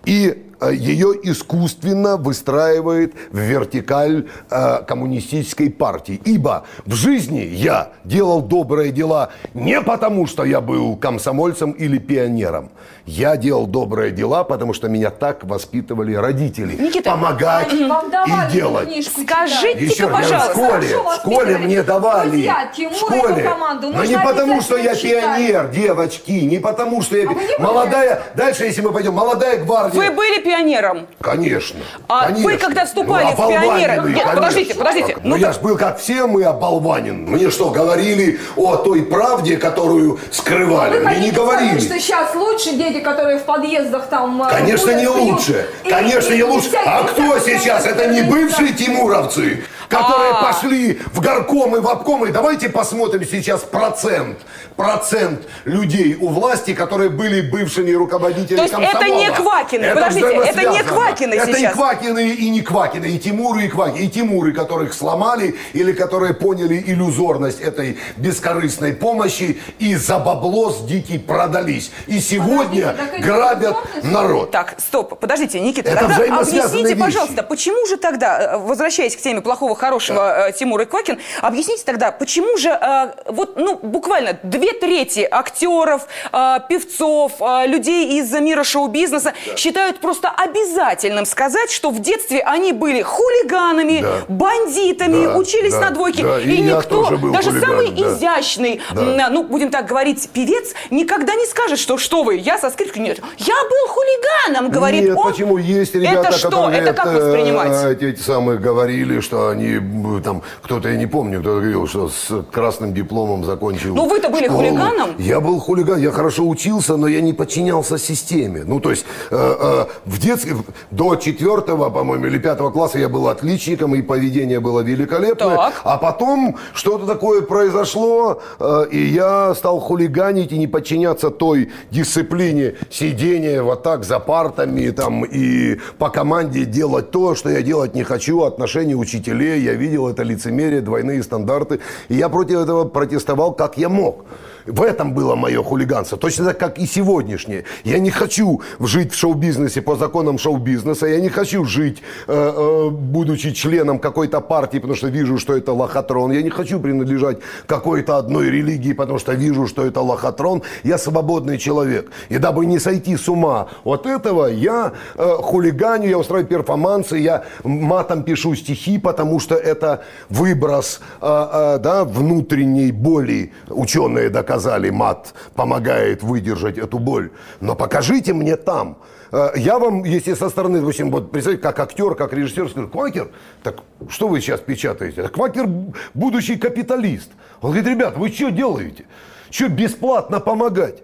и 0.06 0.51
ее 0.70 1.14
искусственно 1.24 2.18
выстраивает 2.18 3.14
в 3.32 3.38
вертикаль 3.38 4.28
э, 4.50 4.84
коммунистической 4.88 5.70
партии. 5.70 6.22
Ибо 6.26 6.66
в 6.86 6.94
жизни 6.94 7.40
я 7.40 7.90
делал 8.04 8.42
добрые 8.42 8.92
дела 8.92 9.32
не 9.54 9.82
потому, 9.82 10.28
что 10.28 10.44
я 10.44 10.62
был 10.62 10.96
комсомольцем 10.96 11.72
или 11.72 11.98
пионером. 11.98 12.72
Я 13.06 13.36
делал 13.36 13.66
добрые 13.66 14.12
дела, 14.12 14.44
потому 14.44 14.74
что 14.74 14.88
меня 14.88 15.10
так 15.10 15.44
воспитывали 15.44 16.14
родители. 16.14 16.76
Никита, 16.76 17.12
Помогать 17.12 17.72
Они 17.74 17.86
вам 17.86 18.10
давали 18.12 18.50
и 18.50 18.54
делать. 18.54 18.88
книжку 18.88 19.22
Скажите. 19.22 19.86
Еще 19.86 20.08
раз, 20.08 20.22
пожалуйста. 20.22 20.52
в 20.52 20.54
школе, 20.54 20.88
в 20.98 21.16
школе 21.16 21.58
мне 21.58 21.84
давали. 21.84 22.30
Друзья, 22.30 22.72
в 22.72 22.96
школе. 22.96 23.44
команду 23.44 23.92
Но 23.92 24.04
не 24.04 24.18
потому, 24.18 24.62
что 24.62 24.78
я 24.78 24.96
пионер, 24.96 25.70
девочки, 25.70 26.32
не 26.32 26.60
потому, 26.60 27.02
что 27.02 27.18
я... 27.18 27.30
А 27.30 27.62
молодая... 27.62 28.22
Дальше, 28.36 28.66
если 28.66 28.82
мы 28.82 28.92
пойдем, 28.92 29.14
молодая 29.14 29.58
гвардия... 29.64 30.00
Вы 30.00 30.12
были 30.12 30.42
пионером? 30.56 31.08
Конечно. 31.22 31.80
А 32.08 32.26
конечно. 32.26 32.44
вы 32.44 32.58
когда 32.58 32.86
вступали 32.86 33.26
в 33.26 33.30
оболваненный, 33.40 33.70
пионеры- 33.86 33.96
Нет, 33.96 34.04
конечно. 34.24 34.34
подождите, 34.36 34.76
подождите. 34.76 35.18
Ну 35.24 35.30
Ну, 35.32 35.36
я 35.38 35.48
так- 35.48 35.56
ж 35.56 35.60
был 35.60 35.78
как 35.78 35.98
все 36.00 36.28
мы 36.28 36.44
оболванен. 36.44 37.24
Мне 37.26 37.50
что, 37.50 37.70
говорили 37.70 38.40
о 38.58 38.76
той 38.76 39.04
правде, 39.04 39.58
которую 39.58 40.20
скрывали? 40.32 40.98
Вы 41.00 41.06
Мне 41.06 41.10
не 41.10 41.16
хотите 41.16 41.36
сказать, 41.36 41.60
говорили. 41.60 41.80
что 41.80 42.00
сейчас 42.00 42.36
лучше 42.36 42.72
дети, 42.74 43.00
которые 43.00 43.40
в 43.40 43.44
подъездах 43.44 44.08
там... 44.08 44.44
э, 44.44 44.50
Конечно, 44.50 44.92
не 44.92 45.08
лучше. 45.08 45.68
и- 45.86 45.90
Конечно, 45.90 46.30
и- 46.34 46.36
не 46.36 46.40
и 46.40 46.44
лучше. 46.44 46.70
А 46.86 47.04
кто 47.04 47.40
сейчас? 47.40 47.86
Это 47.86 48.08
не 48.08 48.24
бывшие 48.24 48.74
тимуровцы, 48.74 49.64
которые 49.92 50.32
А. 50.32 50.44
пошли 50.46 51.00
в 51.14 51.22
горком 51.22 51.76
и 51.76 51.80
в 51.80 51.88
обкомы. 51.88 52.32
Давайте 52.32 52.70
посмотрим 52.70 53.26
сейчас 53.30 53.62
процент. 53.62 54.40
Процент 54.78 55.42
людей 55.66 56.18
у 56.20 56.30
власти, 56.30 56.74
которые 56.74 57.10
были 57.10 57.42
бывшими 57.42 57.92
руководителями 57.92 58.68
То 58.68 58.78
есть 58.80 58.96
это 58.96 59.06
не 59.10 59.30
Квакины, 59.32 59.84
Это 59.84 59.96
подождите, 59.96 60.28
это 60.28 60.70
не. 60.70 60.84
Квакины 60.84 61.34
Это 61.34 61.54
сейчас. 61.54 61.74
и 61.74 61.76
Квакины, 61.76 62.30
и 62.30 62.50
не 62.50 62.62
Квакины, 62.62 63.06
и 63.06 63.20
Тимуры, 63.20 63.66
и 63.66 63.68
Квакины. 63.68 64.06
И 64.06 64.10
Тимуры, 64.10 64.54
которых 64.54 64.94
сломали, 64.94 65.56
или 65.74 65.92
которые 65.92 66.34
поняли 66.34 66.82
иллюзорность 66.88 67.60
этой 67.62 67.98
бескорыстной 68.18 68.94
помощи 68.94 69.60
и 69.80 69.96
за 69.96 70.20
бабло 70.20 70.72
с 70.72 70.86
дикий 70.86 71.20
продались. 71.20 71.92
И 72.08 72.20
сегодня 72.20 72.96
это 72.98 73.22
грабят 73.22 73.78
народ. 74.04 74.52
Так, 74.52 74.76
стоп, 74.80 75.20
подождите, 75.20 75.60
Никита, 75.60 75.90
Это 75.92 76.08
тогда 76.08 76.40
объясните, 76.40 76.84
вещи. 76.90 77.00
пожалуйста, 77.00 77.44
почему 77.44 77.86
же 77.88 77.98
тогда, 77.98 78.54
э, 78.54 78.58
возвращаясь 78.58 79.16
к 79.16 79.20
теме 79.20 79.42
плохого, 79.42 79.76
хорошего 79.82 80.48
э, 80.50 80.52
Тимура 80.54 80.84
и 80.84 80.86
Квакин, 80.86 81.18
объясните 81.42 81.84
тогда, 81.84 82.12
почему 82.12 82.56
же 82.58 82.70
э, 82.70 83.12
вот, 83.26 83.58
ну, 83.58 83.80
буквально 83.82 84.38
две 84.44 84.74
трети 84.74 85.28
актеров, 85.30 86.06
э, 86.32 86.58
певцов, 86.70 87.32
э, 87.42 87.66
людей 87.68 88.20
из 88.20 88.32
мира 88.34 88.64
шоу-бизнеса 88.64 89.34
считают 89.58 90.00
просто 90.00 90.30
обязательным 90.30 91.26
сказать, 91.26 91.72
что 91.72 91.90
в 91.90 92.00
детстве 92.00 92.42
они 92.42 92.74
были 92.74 93.02
хулиганами, 93.02 94.02
Да. 94.02 94.14
бандитами, 94.28 95.26
Да, 95.26 95.38
учились 95.38 95.74
да, 95.74 95.82
на 95.82 95.90
двойке, 95.92 96.24
да, 96.24 96.40
и 96.40 96.52
и 96.52 96.62
никто, 96.62 97.04
даже 97.32 97.50
хулиганом, 97.52 97.62
самый 97.62 97.90
да. 97.90 98.02
изящный, 98.08 98.82
Да. 98.94 99.30
ну, 99.32 99.44
будем 99.44 99.72
так 99.72 99.88
говорить, 99.88 100.30
певец, 100.32 100.74
никогда 100.92 101.34
не 101.34 101.46
скажет, 101.48 101.80
что 101.80 101.98
что 101.98 102.22
вы, 102.24 102.36
я 102.36 102.58
со 102.60 102.70
скрипкой, 102.70 103.02
нет, 103.02 103.20
я 103.38 103.56
был 103.74 103.88
хулиганом, 103.88 104.70
говорит 104.70 105.04
Нет, 105.10 105.18
он. 105.18 105.32
почему 105.32 105.58
есть 105.58 105.96
ребята, 105.96 106.28
Это 106.30 106.38
что? 106.38 106.50
которые 106.50 106.82
Это 106.82 106.94
как 106.94 107.08
э, 107.08 107.14
воспринимать? 107.20 107.84
эти, 107.86 108.06
эти 108.12 108.20
самые 108.22 108.60
говорили, 108.60 109.20
что 109.22 109.48
они 109.50 109.71
м, 109.78 110.22
там, 110.24 110.42
кто-то, 110.62 110.90
я 110.90 110.98
не 110.98 111.08
помню, 111.08 111.42
кто 111.42 111.50
говорил, 111.52 111.88
что 111.88 112.10
с 112.10 112.44
красным 112.52 112.94
дипломом 112.94 113.46
закончил 113.46 113.96
Ну, 113.96 114.08
вы-то 114.08 114.30
были 114.30 114.46
школу. 114.46 114.60
хулиганом? 114.60 115.10
Я 115.18 115.40
был 115.40 115.60
хулиган, 115.60 116.00
я 116.00 116.12
хорошо 116.12 116.48
учился, 116.48 116.98
но 116.98 117.08
я 117.08 117.22
не 117.22 117.34
подчинялся 117.34 117.98
системе. 117.98 118.64
Ну, 118.66 118.80
то 118.80 118.90
есть 118.92 119.06
э, 119.32 119.36
э, 119.60 119.86
в 120.06 120.20
детстве, 120.20 120.56
до 120.92 121.16
четвертого, 121.16 121.90
по-моему, 121.90 122.26
или 122.28 122.38
пятого 122.40 122.72
класса 122.72 123.00
я 123.00 123.10
был 123.10 123.28
отличником, 123.28 123.96
и 123.96 124.02
поведение 124.02 124.60
было 124.60 124.82
великолепное. 124.82 125.56
Так. 125.56 125.82
А 125.84 125.98
потом 125.98 126.58
что-то 126.74 127.06
такое 127.06 127.42
произошло, 127.42 128.42
э, 128.60 128.86
и 128.92 128.98
я 129.08 129.54
стал 129.56 129.80
хулиганить 129.80 130.52
и 130.52 130.58
не 130.58 130.68
подчиняться 130.68 131.30
той 131.30 131.70
дисциплине 131.92 132.76
сидения 132.90 133.62
вот 133.62 133.84
так 133.84 134.04
за 134.04 134.20
партами 134.20 134.90
там, 134.92 135.24
и 135.24 135.78
по 135.98 136.10
команде 136.10 136.66
делать 136.66 137.12
то, 137.12 137.36
что 137.36 137.50
я 137.50 137.62
делать 137.62 137.96
не 137.96 138.04
хочу, 138.04 138.42
отношения 138.44 138.96
учителей. 138.96 139.61
Я 139.64 139.74
видел 139.74 140.08
это 140.08 140.24
лицемерие, 140.24 140.82
двойные 140.82 141.24
стандарты. 141.24 141.80
И 142.10 142.16
я 142.16 142.30
против 142.30 142.60
этого 142.60 142.86
протестовал, 142.86 143.54
как 143.54 143.78
я 143.78 143.90
мог. 143.90 144.26
В 144.66 144.82
этом 144.84 145.14
было 145.14 145.36
мое 145.36 145.64
хулиганство. 145.64 146.18
Точно 146.18 146.46
так, 146.46 146.58
как 146.58 146.80
и 146.80 146.86
сегодняшнее. 146.86 147.66
Я 147.84 148.00
не 148.00 148.12
хочу 148.12 148.62
жить 148.80 149.14
в 149.14 149.18
шоу-бизнесе 149.18 149.82
по 149.82 149.96
законам 149.96 150.38
шоу-бизнеса. 150.38 151.08
Я 151.08 151.20
не 151.20 151.30
хочу 151.30 151.66
жить, 151.66 152.02
э, 152.28 152.54
э, 152.56 152.90
будучи 152.90 153.52
членом 153.52 154.00
какой-то 154.00 154.42
партии, 154.42 154.78
потому 154.78 154.96
что 154.96 155.08
вижу, 155.08 155.38
что 155.38 155.56
это 155.56 155.74
лохотрон. 155.74 156.32
Я 156.32 156.42
не 156.42 156.50
хочу 156.50 156.80
принадлежать 156.80 157.40
какой-то 157.66 158.18
одной 158.18 158.50
религии, 158.50 158.94
потому 158.94 159.20
что 159.20 159.34
вижу, 159.34 159.68
что 159.68 159.86
это 159.86 160.02
лохотрон. 160.02 160.62
Я 160.84 160.98
свободный 160.98 161.58
человек. 161.58 162.12
И 162.30 162.38
дабы 162.38 162.66
не 162.66 162.80
сойти 162.80 163.18
с 163.18 163.28
ума 163.30 163.68
от 163.84 164.06
этого, 164.06 164.48
я 164.48 164.94
э, 165.16 165.36
хулиганю, 165.42 166.08
я 166.08 166.18
устраиваю 166.18 166.48
перформансы, 166.48 167.18
я 167.18 167.44
матом 167.64 168.24
пишу 168.24 168.56
стихи, 168.56 168.98
потому 168.98 169.40
что 169.40 169.51
это 169.56 170.04
выброс 170.30 171.02
э, 171.22 171.26
э, 171.26 171.78
да, 171.80 172.04
внутренней 172.06 172.92
боли. 172.92 173.54
Ученые 173.70 174.30
доказали, 174.30 174.90
мат 174.90 175.34
помогает 175.56 176.24
выдержать 176.24 176.78
эту 176.78 177.00
боль. 177.00 177.32
Но 177.60 177.76
покажите 177.76 178.34
мне 178.34 178.56
там. 178.56 178.98
Э, 179.32 179.52
Я 179.56 179.80
вам, 179.80 180.04
если 180.04 180.34
со 180.34 180.50
стороны, 180.50 180.80
допустим, 180.80 181.12
вот 181.12 181.32
представьте, 181.32 181.62
как 181.62 181.80
актер, 181.80 182.16
как 182.16 182.34
режиссер, 182.34 182.70
скажу, 182.70 182.88
Квакер, 182.88 183.30
так 183.64 183.78
что 184.10 184.28
вы 184.28 184.42
сейчас 184.42 184.60
печатаете? 184.60 185.28
Квакер 185.28 185.68
будущий 186.14 186.58
капиталист. 186.58 187.32
Он 187.62 187.72
говорит, 187.72 187.90
ребят, 187.90 188.18
вы 188.18 188.30
что 188.30 188.50
делаете? 188.50 189.06
Что 189.50 189.68
бесплатно 189.68 190.40
помогать? 190.40 191.04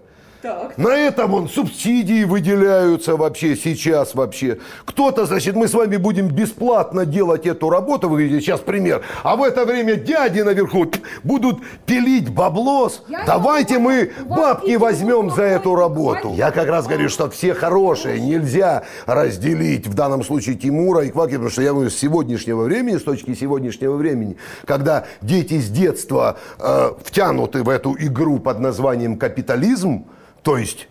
На 0.76 0.96
этом 0.96 1.34
он 1.34 1.48
субсидии 1.48 2.24
выделяются 2.24 3.16
вообще 3.16 3.56
сейчас 3.56 4.14
вообще. 4.14 4.58
Кто-то, 4.84 5.26
значит, 5.26 5.56
мы 5.56 5.66
с 5.66 5.74
вами 5.74 5.96
будем 5.96 6.28
бесплатно 6.28 7.04
делать 7.04 7.46
эту 7.46 7.70
работу, 7.70 8.08
вы 8.08 8.22
видите 8.22 8.44
сейчас 8.44 8.60
пример, 8.60 9.02
а 9.24 9.36
в 9.36 9.42
это 9.42 9.64
время 9.64 9.96
дяди 9.96 10.40
наверху 10.40 10.86
будут 11.24 11.58
пилить 11.86 12.32
баблос. 12.32 13.02
Давайте 13.26 13.78
мы 13.78 14.12
бабки 14.26 14.76
возьмем 14.76 15.30
за 15.30 15.42
эту 15.42 15.74
работу. 15.74 16.32
Я 16.34 16.52
как 16.52 16.68
раз 16.68 16.86
говорю, 16.86 17.08
что 17.08 17.28
все 17.30 17.54
хорошие, 17.54 18.20
нельзя 18.20 18.84
разделить 19.06 19.86
в 19.86 19.94
данном 19.94 20.22
случае 20.22 20.54
Тимура 20.54 21.04
и 21.04 21.10
Квакина, 21.10 21.38
потому 21.38 21.50
что 21.50 21.62
я 21.62 21.72
говорю, 21.72 21.90
с 21.90 21.96
сегодняшнего 21.96 22.62
времени, 22.62 22.96
с 22.96 23.02
точки 23.02 23.34
сегодняшнего 23.34 23.96
времени, 23.96 24.36
когда 24.64 25.06
дети 25.20 25.58
с 25.58 25.68
детства 25.68 26.36
э, 26.58 26.92
втянуты 27.04 27.62
в 27.62 27.68
эту 27.68 27.96
игру 27.98 28.38
под 28.38 28.60
названием 28.60 29.16
капитализм, 29.16 30.06
то 30.42 30.56
есть 30.56 30.88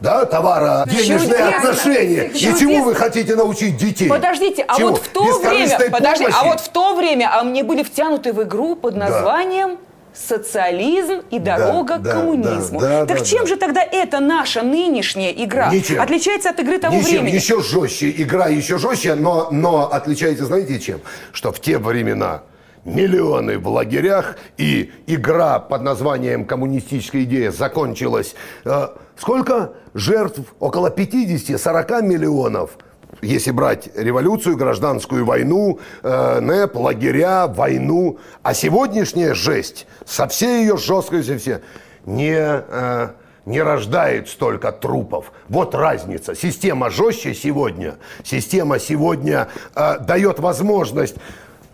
да, 0.00 0.26
товаро-денежные 0.26 1.18
Чудесно. 1.18 1.48
отношения. 1.48 2.24
И 2.26 2.34
Чудесно. 2.34 2.58
чему 2.58 2.84
вы 2.84 2.94
хотите 2.94 3.34
научить 3.34 3.76
детей? 3.78 4.08
Подождите, 4.08 4.64
а 4.68 4.76
Чему? 4.76 4.90
вот 4.90 4.98
в 5.02 5.08
то 5.08 5.38
время, 5.38 5.78
подожди, 5.90 6.26
а 6.30 6.44
вот 6.44 6.60
в 6.60 6.68
то 6.68 6.94
время, 6.94 7.30
а 7.32 7.42
мне 7.44 7.64
были 7.64 7.82
втянуты 7.82 8.32
в 8.32 8.42
игру 8.42 8.76
под 8.76 8.94
названием 8.96 9.78
социализм 10.12 11.22
и 11.30 11.38
дорога 11.38 11.98
да, 11.98 12.10
к 12.10 12.14
коммунизму. 12.14 12.80
да, 12.80 13.00
да, 13.00 13.06
так 13.06 13.18
да, 13.18 13.24
чем 13.24 13.40
да. 13.40 13.46
же 13.46 13.56
тогда 13.56 13.82
эта 13.82 14.18
наша 14.20 14.62
нынешняя 14.62 15.30
игра 15.30 15.70
Ничем. 15.70 16.00
отличается 16.00 16.50
от 16.50 16.60
игры 16.60 16.78
того 16.78 16.96
Ничем, 16.96 17.22
времени? 17.22 17.34
еще 17.34 17.60
жестче, 17.62 18.10
игра 18.16 18.48
еще 18.48 18.78
жестче, 18.78 19.14
но, 19.14 19.48
но 19.50 19.92
отличается, 19.92 20.46
знаете, 20.46 20.80
чем? 20.80 21.00
Что 21.32 21.52
в 21.52 21.60
те 21.60 21.78
времена 21.78 22.42
миллионы 22.86 23.58
в 23.58 23.68
лагерях, 23.68 24.36
и 24.56 24.92
игра 25.06 25.58
под 25.58 25.82
названием 25.82 26.46
«Коммунистическая 26.46 27.24
идея» 27.24 27.50
закончилась. 27.50 28.34
Э, 28.64 28.88
сколько 29.18 29.72
жертв? 29.92 30.40
Около 30.60 30.88
50-40 30.88 32.02
миллионов. 32.02 32.78
Если 33.22 33.50
брать 33.50 33.88
революцию, 33.96 34.56
гражданскую 34.56 35.24
войну, 35.24 35.80
э, 36.02 36.40
НЭП, 36.40 36.76
лагеря, 36.76 37.46
войну. 37.46 38.18
А 38.42 38.54
сегодняшняя 38.54 39.34
жесть, 39.34 39.86
со 40.04 40.28
всей 40.28 40.62
ее 40.62 40.76
жесткостью, 40.76 41.38
все, 41.38 41.60
не... 42.04 42.34
э, 42.38 43.08
не 43.46 43.62
рождает 43.62 44.28
столько 44.28 44.72
трупов. 44.72 45.32
Вот 45.48 45.74
разница. 45.74 46.34
Система 46.34 46.90
жестче 46.90 47.32
сегодня. 47.32 47.94
Система 48.24 48.80
сегодня 48.80 49.48
э, 49.74 49.98
дает 50.00 50.40
возможность 50.40 51.14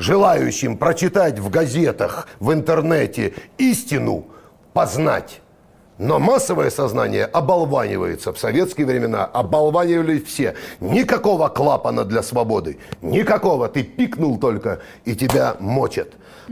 желающим 0.02 0.76
прочитать 0.76 1.38
в 1.38 1.48
газетах, 1.48 2.26
в 2.40 2.52
интернете 2.52 3.34
истину, 3.56 4.26
познать. 4.72 5.40
Но 5.98 6.18
массовое 6.18 6.70
сознание 6.70 7.26
оболванивается. 7.26 8.32
В 8.32 8.38
советские 8.38 8.86
времена 8.86 9.24
оболванивались 9.24 10.24
все. 10.24 10.54
Никакого 10.80 11.48
клапана 11.48 12.04
для 12.04 12.22
свободы. 12.22 12.78
Никакого. 13.02 13.68
Ты 13.68 13.84
пикнул 13.84 14.38
только, 14.38 14.80
и 15.04 15.14
тебя 15.14 15.54
мочат. 15.60 16.08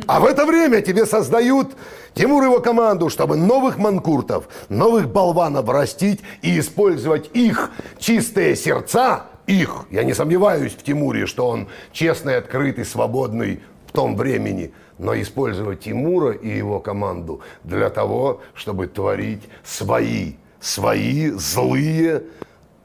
А 0.07 0.21
в 0.21 0.27
это 0.27 0.47
время 0.47 0.83
тебе 0.83 1.05
создают 1.05 1.75
Тимур 2.15 2.45
и 2.45 2.47
его 2.47 2.61
команду, 2.61 3.09
чтобы 3.11 3.37
новых 3.37 3.79
манкуртов, 3.79 4.49
новых 4.69 5.09
болванов 5.09 5.69
растить 5.69 6.21
и 6.43 6.59
использовать 6.61 7.31
их 7.35 7.71
чистые 7.99 8.55
сердца, 8.55 9.25
их, 9.51 9.87
я 9.91 10.05
не 10.05 10.15
сомневаюсь 10.15 10.73
в 10.73 10.83
Тимуре, 10.83 11.27
что 11.27 11.49
он 11.49 11.69
честный, 11.93 12.37
открытый, 12.37 12.85
свободный 12.85 13.61
в 13.87 13.93
том 13.93 14.17
времени, 14.17 14.73
но 14.99 15.21
использовать 15.21 15.81
Тимура 15.81 16.33
и 16.33 16.49
его 16.49 16.79
команду 16.79 17.41
для 17.65 17.91
того, 17.91 18.41
чтобы 18.55 18.87
творить 18.87 19.43
свои, 19.65 20.35
свои 20.61 21.31
злые 21.31 22.23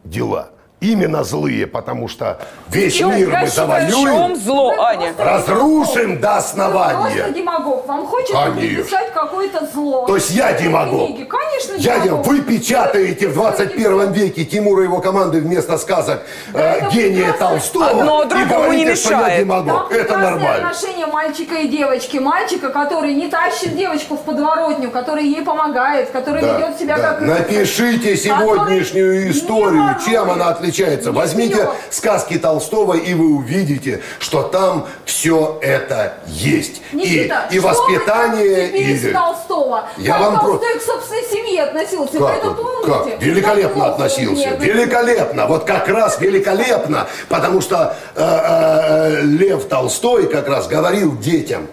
дела. 0.03 0.54
Именно 0.81 1.23
злые, 1.23 1.67
потому 1.67 2.07
что 2.09 2.37
весь 2.69 2.93
чем, 2.95 3.15
мир 3.15 3.29
мы 3.29 3.45
в 3.47 3.49
завоюем, 3.53 3.91
чем 3.91 4.35
зло, 4.35 4.73
Аня? 4.77 5.13
разрушим 5.17 6.19
до 6.19 6.27
Просто 6.27 6.37
основания. 6.37 7.31
демагог. 7.33 7.87
Вам 7.87 8.05
хочется 8.05 8.33
Конечно. 8.33 8.59
приписать 8.61 9.13
какое-то 9.13 9.65
зло. 9.73 10.05
То 10.05 10.15
есть 10.15 10.31
я 10.31 10.51
демагог. 10.53 11.07
книге. 11.07 11.25
Конечно, 11.25 11.73
Я 11.77 11.95
дем- 11.99 12.03
демагог. 12.03 12.27
Вы 12.27 12.41
печатаете 12.41 13.29
в 13.29 13.33
21 13.33 14.11
веке 14.11 14.43
Тимура 14.43 14.81
и 14.81 14.85
его 14.85 14.99
команды 14.99 15.39
вместо 15.39 15.77
сказок 15.77 16.21
э, 16.53 16.59
это 16.59 16.89
гения. 16.91 17.31
Толстого 17.31 17.89
Одно 17.89 18.23
и 18.23 18.45
говорите, 18.45 18.85
не 18.85 18.95
что 18.95 19.13
я 19.13 19.39
демагог. 19.39 19.89
Там 19.89 19.97
Это 19.97 20.17
нормально. 20.17 20.69
отношения 20.69 21.05
мальчика 21.07 21.55
и 21.55 21.67
девочки. 21.69 22.17
Мальчика, 22.17 22.69
который 22.69 23.13
не 23.13 23.29
тащит 23.29 23.75
девочку 23.77 24.17
в 24.17 24.23
подворотню, 24.23 24.91
который 24.91 25.25
ей 25.25 25.41
помогает, 25.41 26.11
который 26.11 26.41
Да, 26.41 26.59
ведет 26.59 26.77
себя 26.79 26.97
да. 26.97 27.13
как... 27.13 27.21
Напишите 27.21 28.17
сегодняшнюю 28.17 29.31
историю, 29.31 29.95
чем 30.05 30.29
она 30.29 30.49
отличается. 30.49 30.64
Не 30.71 31.11
Возьмите 31.11 31.55
пьет. 31.55 31.69
сказки 31.89 32.37
Толстого, 32.37 32.93
и 32.95 33.13
вы 33.13 33.35
увидите, 33.35 34.01
что 34.19 34.43
там 34.43 34.87
все 35.05 35.59
это 35.61 36.17
есть. 36.27 36.81
Никита, 36.93 37.47
и, 37.51 37.55
и 37.55 37.59
воспитание, 37.59 38.71
вы 38.71 38.77
и... 38.77 39.11
Толстого? 39.13 39.87
Я 39.97 40.13
как 40.13 40.21
вам 40.21 40.39
Толстой 40.39 40.71
про- 40.73 40.79
к 40.79 40.83
собственной 40.83 41.23
семье 41.23 41.63
относился, 41.63 42.19
вы 42.19 42.27
Как, 42.27 42.37
это 42.37 42.49
он? 42.49 42.55
помните? 42.55 43.11
как? 43.11 43.21
Великолепно 43.21 43.83
Как 43.83 43.93
относился. 43.93 44.49
Нет, 44.49 44.63
Великолепно. 44.63 45.47
Вот 45.47 45.63
как 45.65 45.87
раз 45.87 46.19
великолепно. 46.19 47.07
Потому 47.29 47.61
что 47.61 47.95
э, 48.15 48.21
э, 48.23 49.21
Лев 49.23 49.65
Толстой 49.67 50.27
как 50.27 50.47
раз 50.47 50.67
говорил 50.67 51.17
детям. 51.17 51.67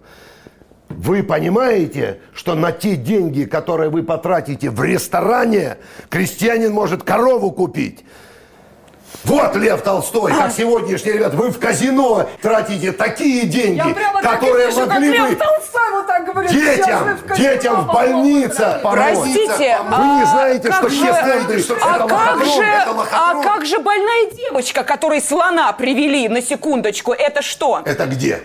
Вы 0.88 1.22
понимаете, 1.22 2.20
что 2.34 2.54
на 2.54 2.70
те 2.70 2.96
деньги, 2.96 3.44
которые 3.44 3.88
вы 3.90 4.02
потратите 4.02 4.70
в 4.70 4.82
ресторане, 4.82 5.78
крестьянин 6.11 6.72
может 6.72 7.02
корову 7.02 7.50
купить? 7.50 8.04
Вот 9.25 9.54
Лев 9.57 9.83
Толстой, 9.83 10.33
как 10.33 10.52
сегодняшний, 10.52 11.12
ребят, 11.12 11.35
вы 11.35 11.50
в 11.50 11.59
казино 11.59 12.28
тратите 12.40 12.90
такие 12.92 13.45
деньги, 13.47 13.76
Я 13.88 13.95
прямо 13.95 14.21
так 14.21 14.35
и 14.35 14.47
которые 14.47 14.73
как 14.73 14.87
могли 14.88 15.11
Лев 15.12 15.28
бы 15.31 15.37
Толстой 15.37 15.90
вот 15.92 16.07
так 16.07 16.25
говорит. 16.26 16.50
«Сейчас 16.50 16.66
вы 16.66 16.75
детям, 16.76 17.16
в 17.16 17.26
казино 17.28 17.49
детям 17.50 17.75
в 17.83 17.87
попробуйте». 17.87 18.12
больнице 18.12 18.81
помочь. 18.83 18.99
Простите, 18.99 19.78
Вы 19.88 20.04
не 20.04 20.23
а 20.23 20.26
знаете, 20.26 20.69
как 20.69 20.76
что 20.78 20.88
же- 20.88 20.97
все 20.97 21.12
фонды, 21.14 21.59
что 21.61 21.75
а 21.75 21.76
это 21.97 21.99
как 22.07 22.11
лохотрон, 22.11 22.45
же, 22.54 22.62
это 22.62 22.90
а 22.90 22.92
лохотрон. 22.92 23.42
как 23.42 23.66
же 23.66 23.78
больная 23.78 24.31
девочка, 24.33 24.83
которой 24.83 25.21
слона 25.23 25.73
привели 25.73 26.28
на 26.28 26.42
секундочку, 26.42 27.12
это 27.12 27.42
что? 27.42 27.81
Это 27.85 28.07
где? 28.07 28.42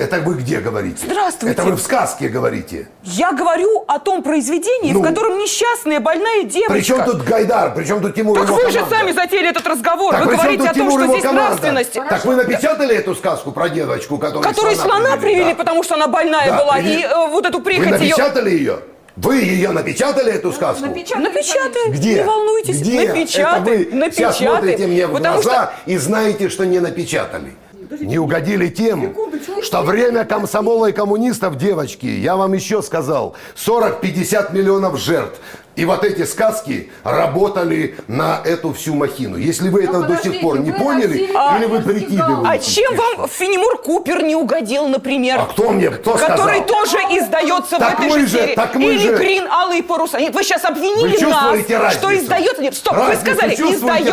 Это 0.00 0.20
вы 0.20 0.34
где 0.34 0.60
говорите? 0.60 0.98
Здравствуйте. 1.04 1.52
Это 1.52 1.64
вы 1.64 1.76
в 1.76 1.80
сказке 1.80 2.28
говорите. 2.28 2.88
Я 3.02 3.32
говорю 3.32 3.84
о 3.86 3.98
том 3.98 4.22
произведении, 4.22 4.92
Ну. 4.92 5.00
в 5.00 5.04
котором 5.04 5.38
несчастная 5.38 6.00
больная 6.00 6.44
девочка. 6.44 6.72
Причем 6.72 7.04
тут 7.04 7.22
Гайдар, 7.24 7.74
причем 7.74 8.00
тут 8.00 8.14
Тимур 8.14 8.38
Так 8.38 8.48
его 8.48 8.56
вы 8.56 8.70
же 8.70 8.78
команда? 8.78 8.96
сами 8.96 9.12
затеяли 9.12 9.50
этот 9.50 9.66
разговор. 9.66 10.12
Так 10.12 10.24
вы 10.26 10.32
говорите 10.36 10.58
тут 10.62 10.70
о 10.70 10.74
том, 10.74 10.88
Тимур 10.88 11.00
что 11.02 11.10
здесь 11.12 11.22
команда? 11.22 11.42
нравственность. 11.48 11.92
Так 11.92 12.24
вы 12.24 12.36
напечатали 12.36 12.96
эту 12.96 13.14
сказку 13.14 13.52
про 13.52 13.68
девочку, 13.68 14.16
которую 14.18 14.42
Которую 14.42 14.76
слона 14.76 15.16
привели, 15.16 15.50
да? 15.50 15.54
потому 15.56 15.82
что 15.82 15.94
она 15.96 16.08
больная 16.08 16.50
Да, 16.50 16.58
была, 16.62 16.74
привели. 16.74 17.00
и 17.00 17.04
э, 17.04 17.28
вот 17.28 17.44
эту 17.46 17.58
Вы 17.58 17.64
прихоть 17.64 17.86
ее... 18.00 18.10
напечатали 18.10 18.50
ее? 18.50 18.78
Вы 19.16 19.36
ее 19.36 19.70
напечатали, 19.70 20.32
эту 20.32 20.50
сказку? 20.52 20.86
Напечатаем, 20.86 21.92
Где? 21.92 22.14
не 22.14 22.24
волнуйтесь, 22.24 22.80
Где? 22.80 23.06
напечатаем, 23.08 23.62
Это 23.62 23.70
вы 23.70 23.84
сейчас 23.84 23.92
напечатаем. 24.40 24.50
смотрите 24.52 24.86
мне 24.86 25.06
в 25.06 25.12
потому 25.12 25.42
глаза 25.42 25.72
и 25.84 25.96
знаете, 25.98 26.48
что 26.48 26.64
не 26.64 26.78
напечатали. 26.80 27.52
Не 27.98 28.18
угодили 28.18 28.68
тем, 28.68 29.14
что 29.62 29.82
время 29.82 30.24
комсомола 30.24 30.86
и 30.86 30.92
коммунистов, 30.92 31.56
девочки, 31.56 32.06
я 32.06 32.36
вам 32.36 32.52
еще 32.52 32.82
сказал, 32.82 33.34
40-50 33.56 34.52
миллионов 34.54 34.98
жертв. 34.98 35.40
И 35.76 35.84
вот 35.84 36.04
эти 36.04 36.24
сказки 36.24 36.90
работали 37.04 37.94
на 38.08 38.40
эту 38.44 38.72
всю 38.72 38.94
махину. 38.94 39.36
Если 39.36 39.68
вы 39.68 39.84
это 39.84 40.02
до 40.02 40.16
сих 40.16 40.40
пор 40.40 40.58
не 40.58 40.72
поняли, 40.72 41.18
или 41.18 41.66
вы 41.66 41.80
прикидываете. 41.80 42.48
А 42.48 42.58
чем 42.58 42.96
вам 42.96 43.28
Фенемур 43.28 43.78
Купер 43.82 44.22
не 44.22 44.34
угодил, 44.34 44.88
например? 44.88 45.38
А 45.40 45.46
кто 45.46 45.70
мне, 45.70 45.90
кто 45.90 46.12
Который 46.14 46.58
сказал? 46.58 46.66
тоже 46.66 46.96
издается 47.10 47.78
Так 47.78 47.98
в 47.98 48.02
этой 48.02 48.10
мы 48.10 48.18
же 48.20 48.26
же- 48.26 48.38
серии. 48.38 48.54
так 48.54 48.74
мы 48.74 48.82
Или 48.84 48.98
же- 48.98 49.16
Грин 49.16 49.46
Алые 49.50 49.82
паруса. 49.82 50.18
Нет, 50.20 50.34
вы 50.34 50.42
сейчас 50.42 50.64
обвинили 50.64 51.02
Вы 51.02 51.08
нас, 51.08 51.40
чувствуете 51.40 51.74
что 51.76 51.78
разницу? 52.08 52.14
издается... 52.24 52.62
Нет, 52.62 52.74
стоп, 52.74 52.94
Разницу 52.96 53.20
вы 53.24 53.30
сказали, 53.34 53.54
издается 53.54 54.12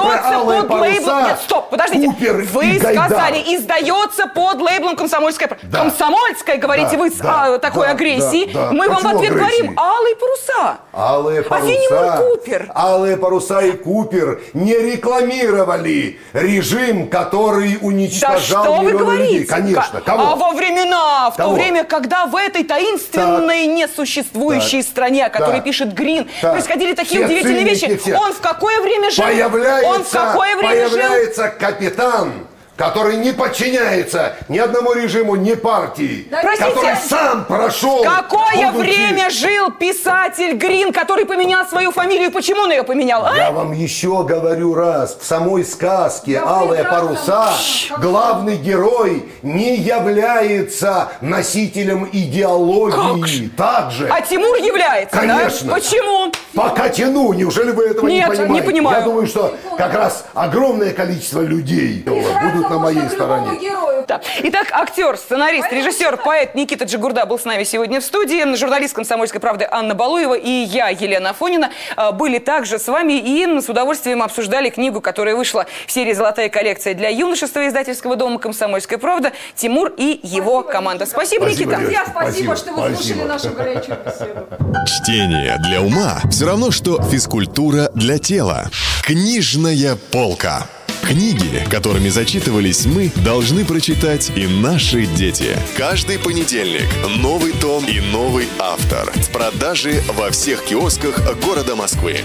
под 0.62 0.70
лейблом... 0.80 1.24
Нет, 1.26 1.40
стоп, 1.44 1.70
подождите. 1.70 2.08
Купер 2.08 2.40
и 2.40 2.46
вы 2.46 2.62
Гайдар? 2.80 3.06
сказали, 3.10 3.40
издается 3.56 4.28
под 4.28 4.62
лейблом 4.62 4.96
«Комсомольская 4.96 5.48
правда». 5.48 5.68
Да. 5.70 5.80
«Комсомольская», 5.80 6.58
говорите 6.58 6.92
Да, 6.94 6.98
вы 6.98 7.10
с 7.10 7.16
да, 7.16 7.46
а, 7.56 7.60
такой 7.60 7.88
да, 7.88 7.94
агрессией. 7.94 8.54
да, 8.54 8.68
да. 8.68 8.72
Мы 8.72 8.88
вам 8.88 8.98
в 9.00 9.04
Почему 9.04 9.18
ответ 9.18 9.32
агрессии? 9.32 9.62
говорим 9.62 9.80
«Алые 9.80 10.16
паруса». 10.16 10.78
Алые 10.94 11.40
А 11.42 11.44
паруса, 11.48 11.68
Фенемур 11.74 12.32
Купер? 12.38 12.72
Алые 12.76 13.18
паруса 13.18 13.62
и 13.62 13.72
Купер 13.72 14.42
не 14.54 14.74
рекламировали 14.78 16.20
режим, 16.34 17.08
который 17.08 17.74
Да 17.74 17.86
уничтожал 17.86 18.64
что 18.64 18.74
вы 18.82 18.92
говорите? 18.94 19.34
людей. 19.34 19.46
Конечно. 19.46 20.02
Кого? 20.02 20.24
А 20.24 20.36
во 20.36 20.52
времена, 20.54 21.32
в 21.32 21.38
то 21.38 21.44
Кого? 21.44 21.56
время, 21.56 21.84
когда 21.84 22.26
в 22.26 22.36
этой 22.36 22.64
таинственной, 22.64 23.68
несуществующей 23.68 24.82
Так. 24.82 24.90
стране, 24.92 25.26
о 25.26 25.30
которой 25.30 25.56
Так. 25.58 25.64
пишет 25.66 25.94
Грин, 25.94 26.28
Так. 26.42 26.54
происходили 26.54 26.94
такие 26.94 27.20
Все 27.24 27.26
удивительные 27.26 27.64
вещи. 27.64 27.98
все. 27.98 28.16
Он 28.16 28.34
в 28.34 28.40
какое 28.42 28.82
время 28.82 29.10
жил? 29.12 29.26
Появляется, 29.26 29.90
Он 29.90 30.04
в 30.04 30.10
какое 30.12 30.56
время 30.56 30.90
жил? 30.90 30.98
появляется 31.00 31.48
капитан, 31.50 32.34
который 32.78 33.18
не 33.18 33.32
подчиняется 33.34 34.36
ни 34.48 34.58
одному 34.60 34.94
режиму, 34.94 35.36
ни 35.36 35.56
партии, 35.56 36.28
Простите, 36.30 36.70
который 36.74 36.96
сам 36.96 37.46
прошел. 37.46 38.04
Какое 38.04 38.72
будучи- 38.72 38.88
время 38.90 39.30
жил 39.30 39.72
писатель 39.72 40.54
Грин, 40.56 40.94
который 40.94 41.26
поменял 41.26 41.66
свою 41.68 41.92
фамилию? 41.92 42.32
Почему 42.32 42.62
он 42.62 42.72
ее 42.72 42.84
поменял? 42.84 43.26
а? 43.26 43.36
Я 43.36 43.52
вам 43.52 43.72
еще 43.74 44.24
говорю 44.24 44.76
раз, 44.76 45.18
в 45.20 45.26
самой 45.26 45.66
сказке 45.66 46.40
«Алые 46.46 46.84
паруса» 46.84 47.50
главный 48.00 48.58
герой 48.58 49.28
не 49.42 49.76
является 49.78 51.10
носителем 51.22 52.08
идеологии. 52.12 53.50
Так 53.58 53.92
же. 53.92 54.08
А 54.08 54.22
Тимур 54.22 54.56
является, 54.58 55.18
Конечно. 55.18 55.70
да? 55.70 55.74
Почему? 55.76 56.32
Пока 56.54 56.90
тяну, 56.90 57.34
неужели 57.34 57.72
вы 57.72 57.86
этого 57.88 58.08
Нет, 58.08 58.30
не 58.30 58.36
понимаете? 58.36 58.54
не 58.54 58.62
понимаю. 58.62 58.98
Я 59.00 59.04
думаю, 59.04 59.28
что 59.28 59.56
как 59.78 59.94
раз 59.94 60.26
огромное 60.34 60.94
количество 60.94 61.42
людей 61.42 62.04
будут 62.06 62.67
на 62.70 62.80
моей 62.80 63.10
стороне. 63.10 63.60
Да. 64.08 64.22
Итак, 64.44 64.68
актер, 64.72 65.18
сценарист, 65.18 65.72
режиссер, 65.72 66.18
поэт 66.18 66.56
Никита 66.56 66.86
Джигурда 66.86 67.26
был 67.26 67.38
с 67.38 67.46
нами 67.46 67.64
сегодня 67.64 68.00
в 68.00 68.04
студии. 68.04 68.56
Журналист 68.56 68.94
«Комсомольской 68.94 69.40
правды» 69.40 69.68
Анна 69.70 69.96
Балуева 69.96 70.36
и 70.36 70.50
я, 70.50 70.90
Елена 70.90 71.32
Афонина, 71.32 71.72
э, 71.96 72.12
были 72.12 72.40
также 72.40 72.80
с 72.80 72.88
вами 72.88 73.14
и 73.14 73.60
с 73.60 73.70
удовольствием 73.70 74.24
обсуждали 74.24 74.70
книгу, 74.70 75.02
которая 75.02 75.36
вышла 75.36 75.66
в 75.86 75.92
серии 75.92 76.14
«Золотая 76.14 76.50
коллекция 76.50 76.94
для 76.94 77.10
юношества» 77.10 77.68
издательского 77.68 78.16
дома 78.16 78.40
«Комсомольская 78.40 78.98
правда» 78.98 79.34
Тимур 79.56 79.94
и 79.98 80.20
его 80.24 80.64
команда. 80.64 81.06
Спасибо, 81.06 81.46
Спасибо, 81.46 81.72
Никита. 81.72 81.82
Друзья, 81.82 82.06
спасибо, 82.10 82.28
Спасибо, 82.28 82.56
что 82.56 82.72
вы 82.74 82.96
слушали 82.96 82.96
спасибо. 82.96 83.26
нашу 83.26 83.50
горячую 83.52 83.98
беседу. 84.06 84.48
Чтение 84.86 85.58
для 85.60 85.82
ума 85.82 86.22
все 86.32 86.46
равно, 86.46 86.72
что 86.72 87.02
физкультура 87.02 87.90
для 87.94 88.18
тела. 88.20 88.70
Книжная 89.04 89.98
полка. 90.12 90.68
Книги, 91.08 91.64
которыми 91.72 92.10
зачитывались 92.10 92.86
мы, 92.86 93.14
должны 93.24 93.64
прочитать 93.64 94.30
и 94.36 94.46
наши 94.46 95.06
дети. 95.06 95.58
Каждый 95.78 96.20
понедельник 96.20 96.90
новый 97.20 97.54
том 97.54 97.86
и 97.86 98.02
новый 98.02 98.50
автор. 98.60 99.10
В 99.14 99.30
продаже 99.30 100.04
во 100.18 100.30
всех 100.32 100.66
киосках 100.66 101.22
города 101.40 101.78
Москвы. 101.78 102.18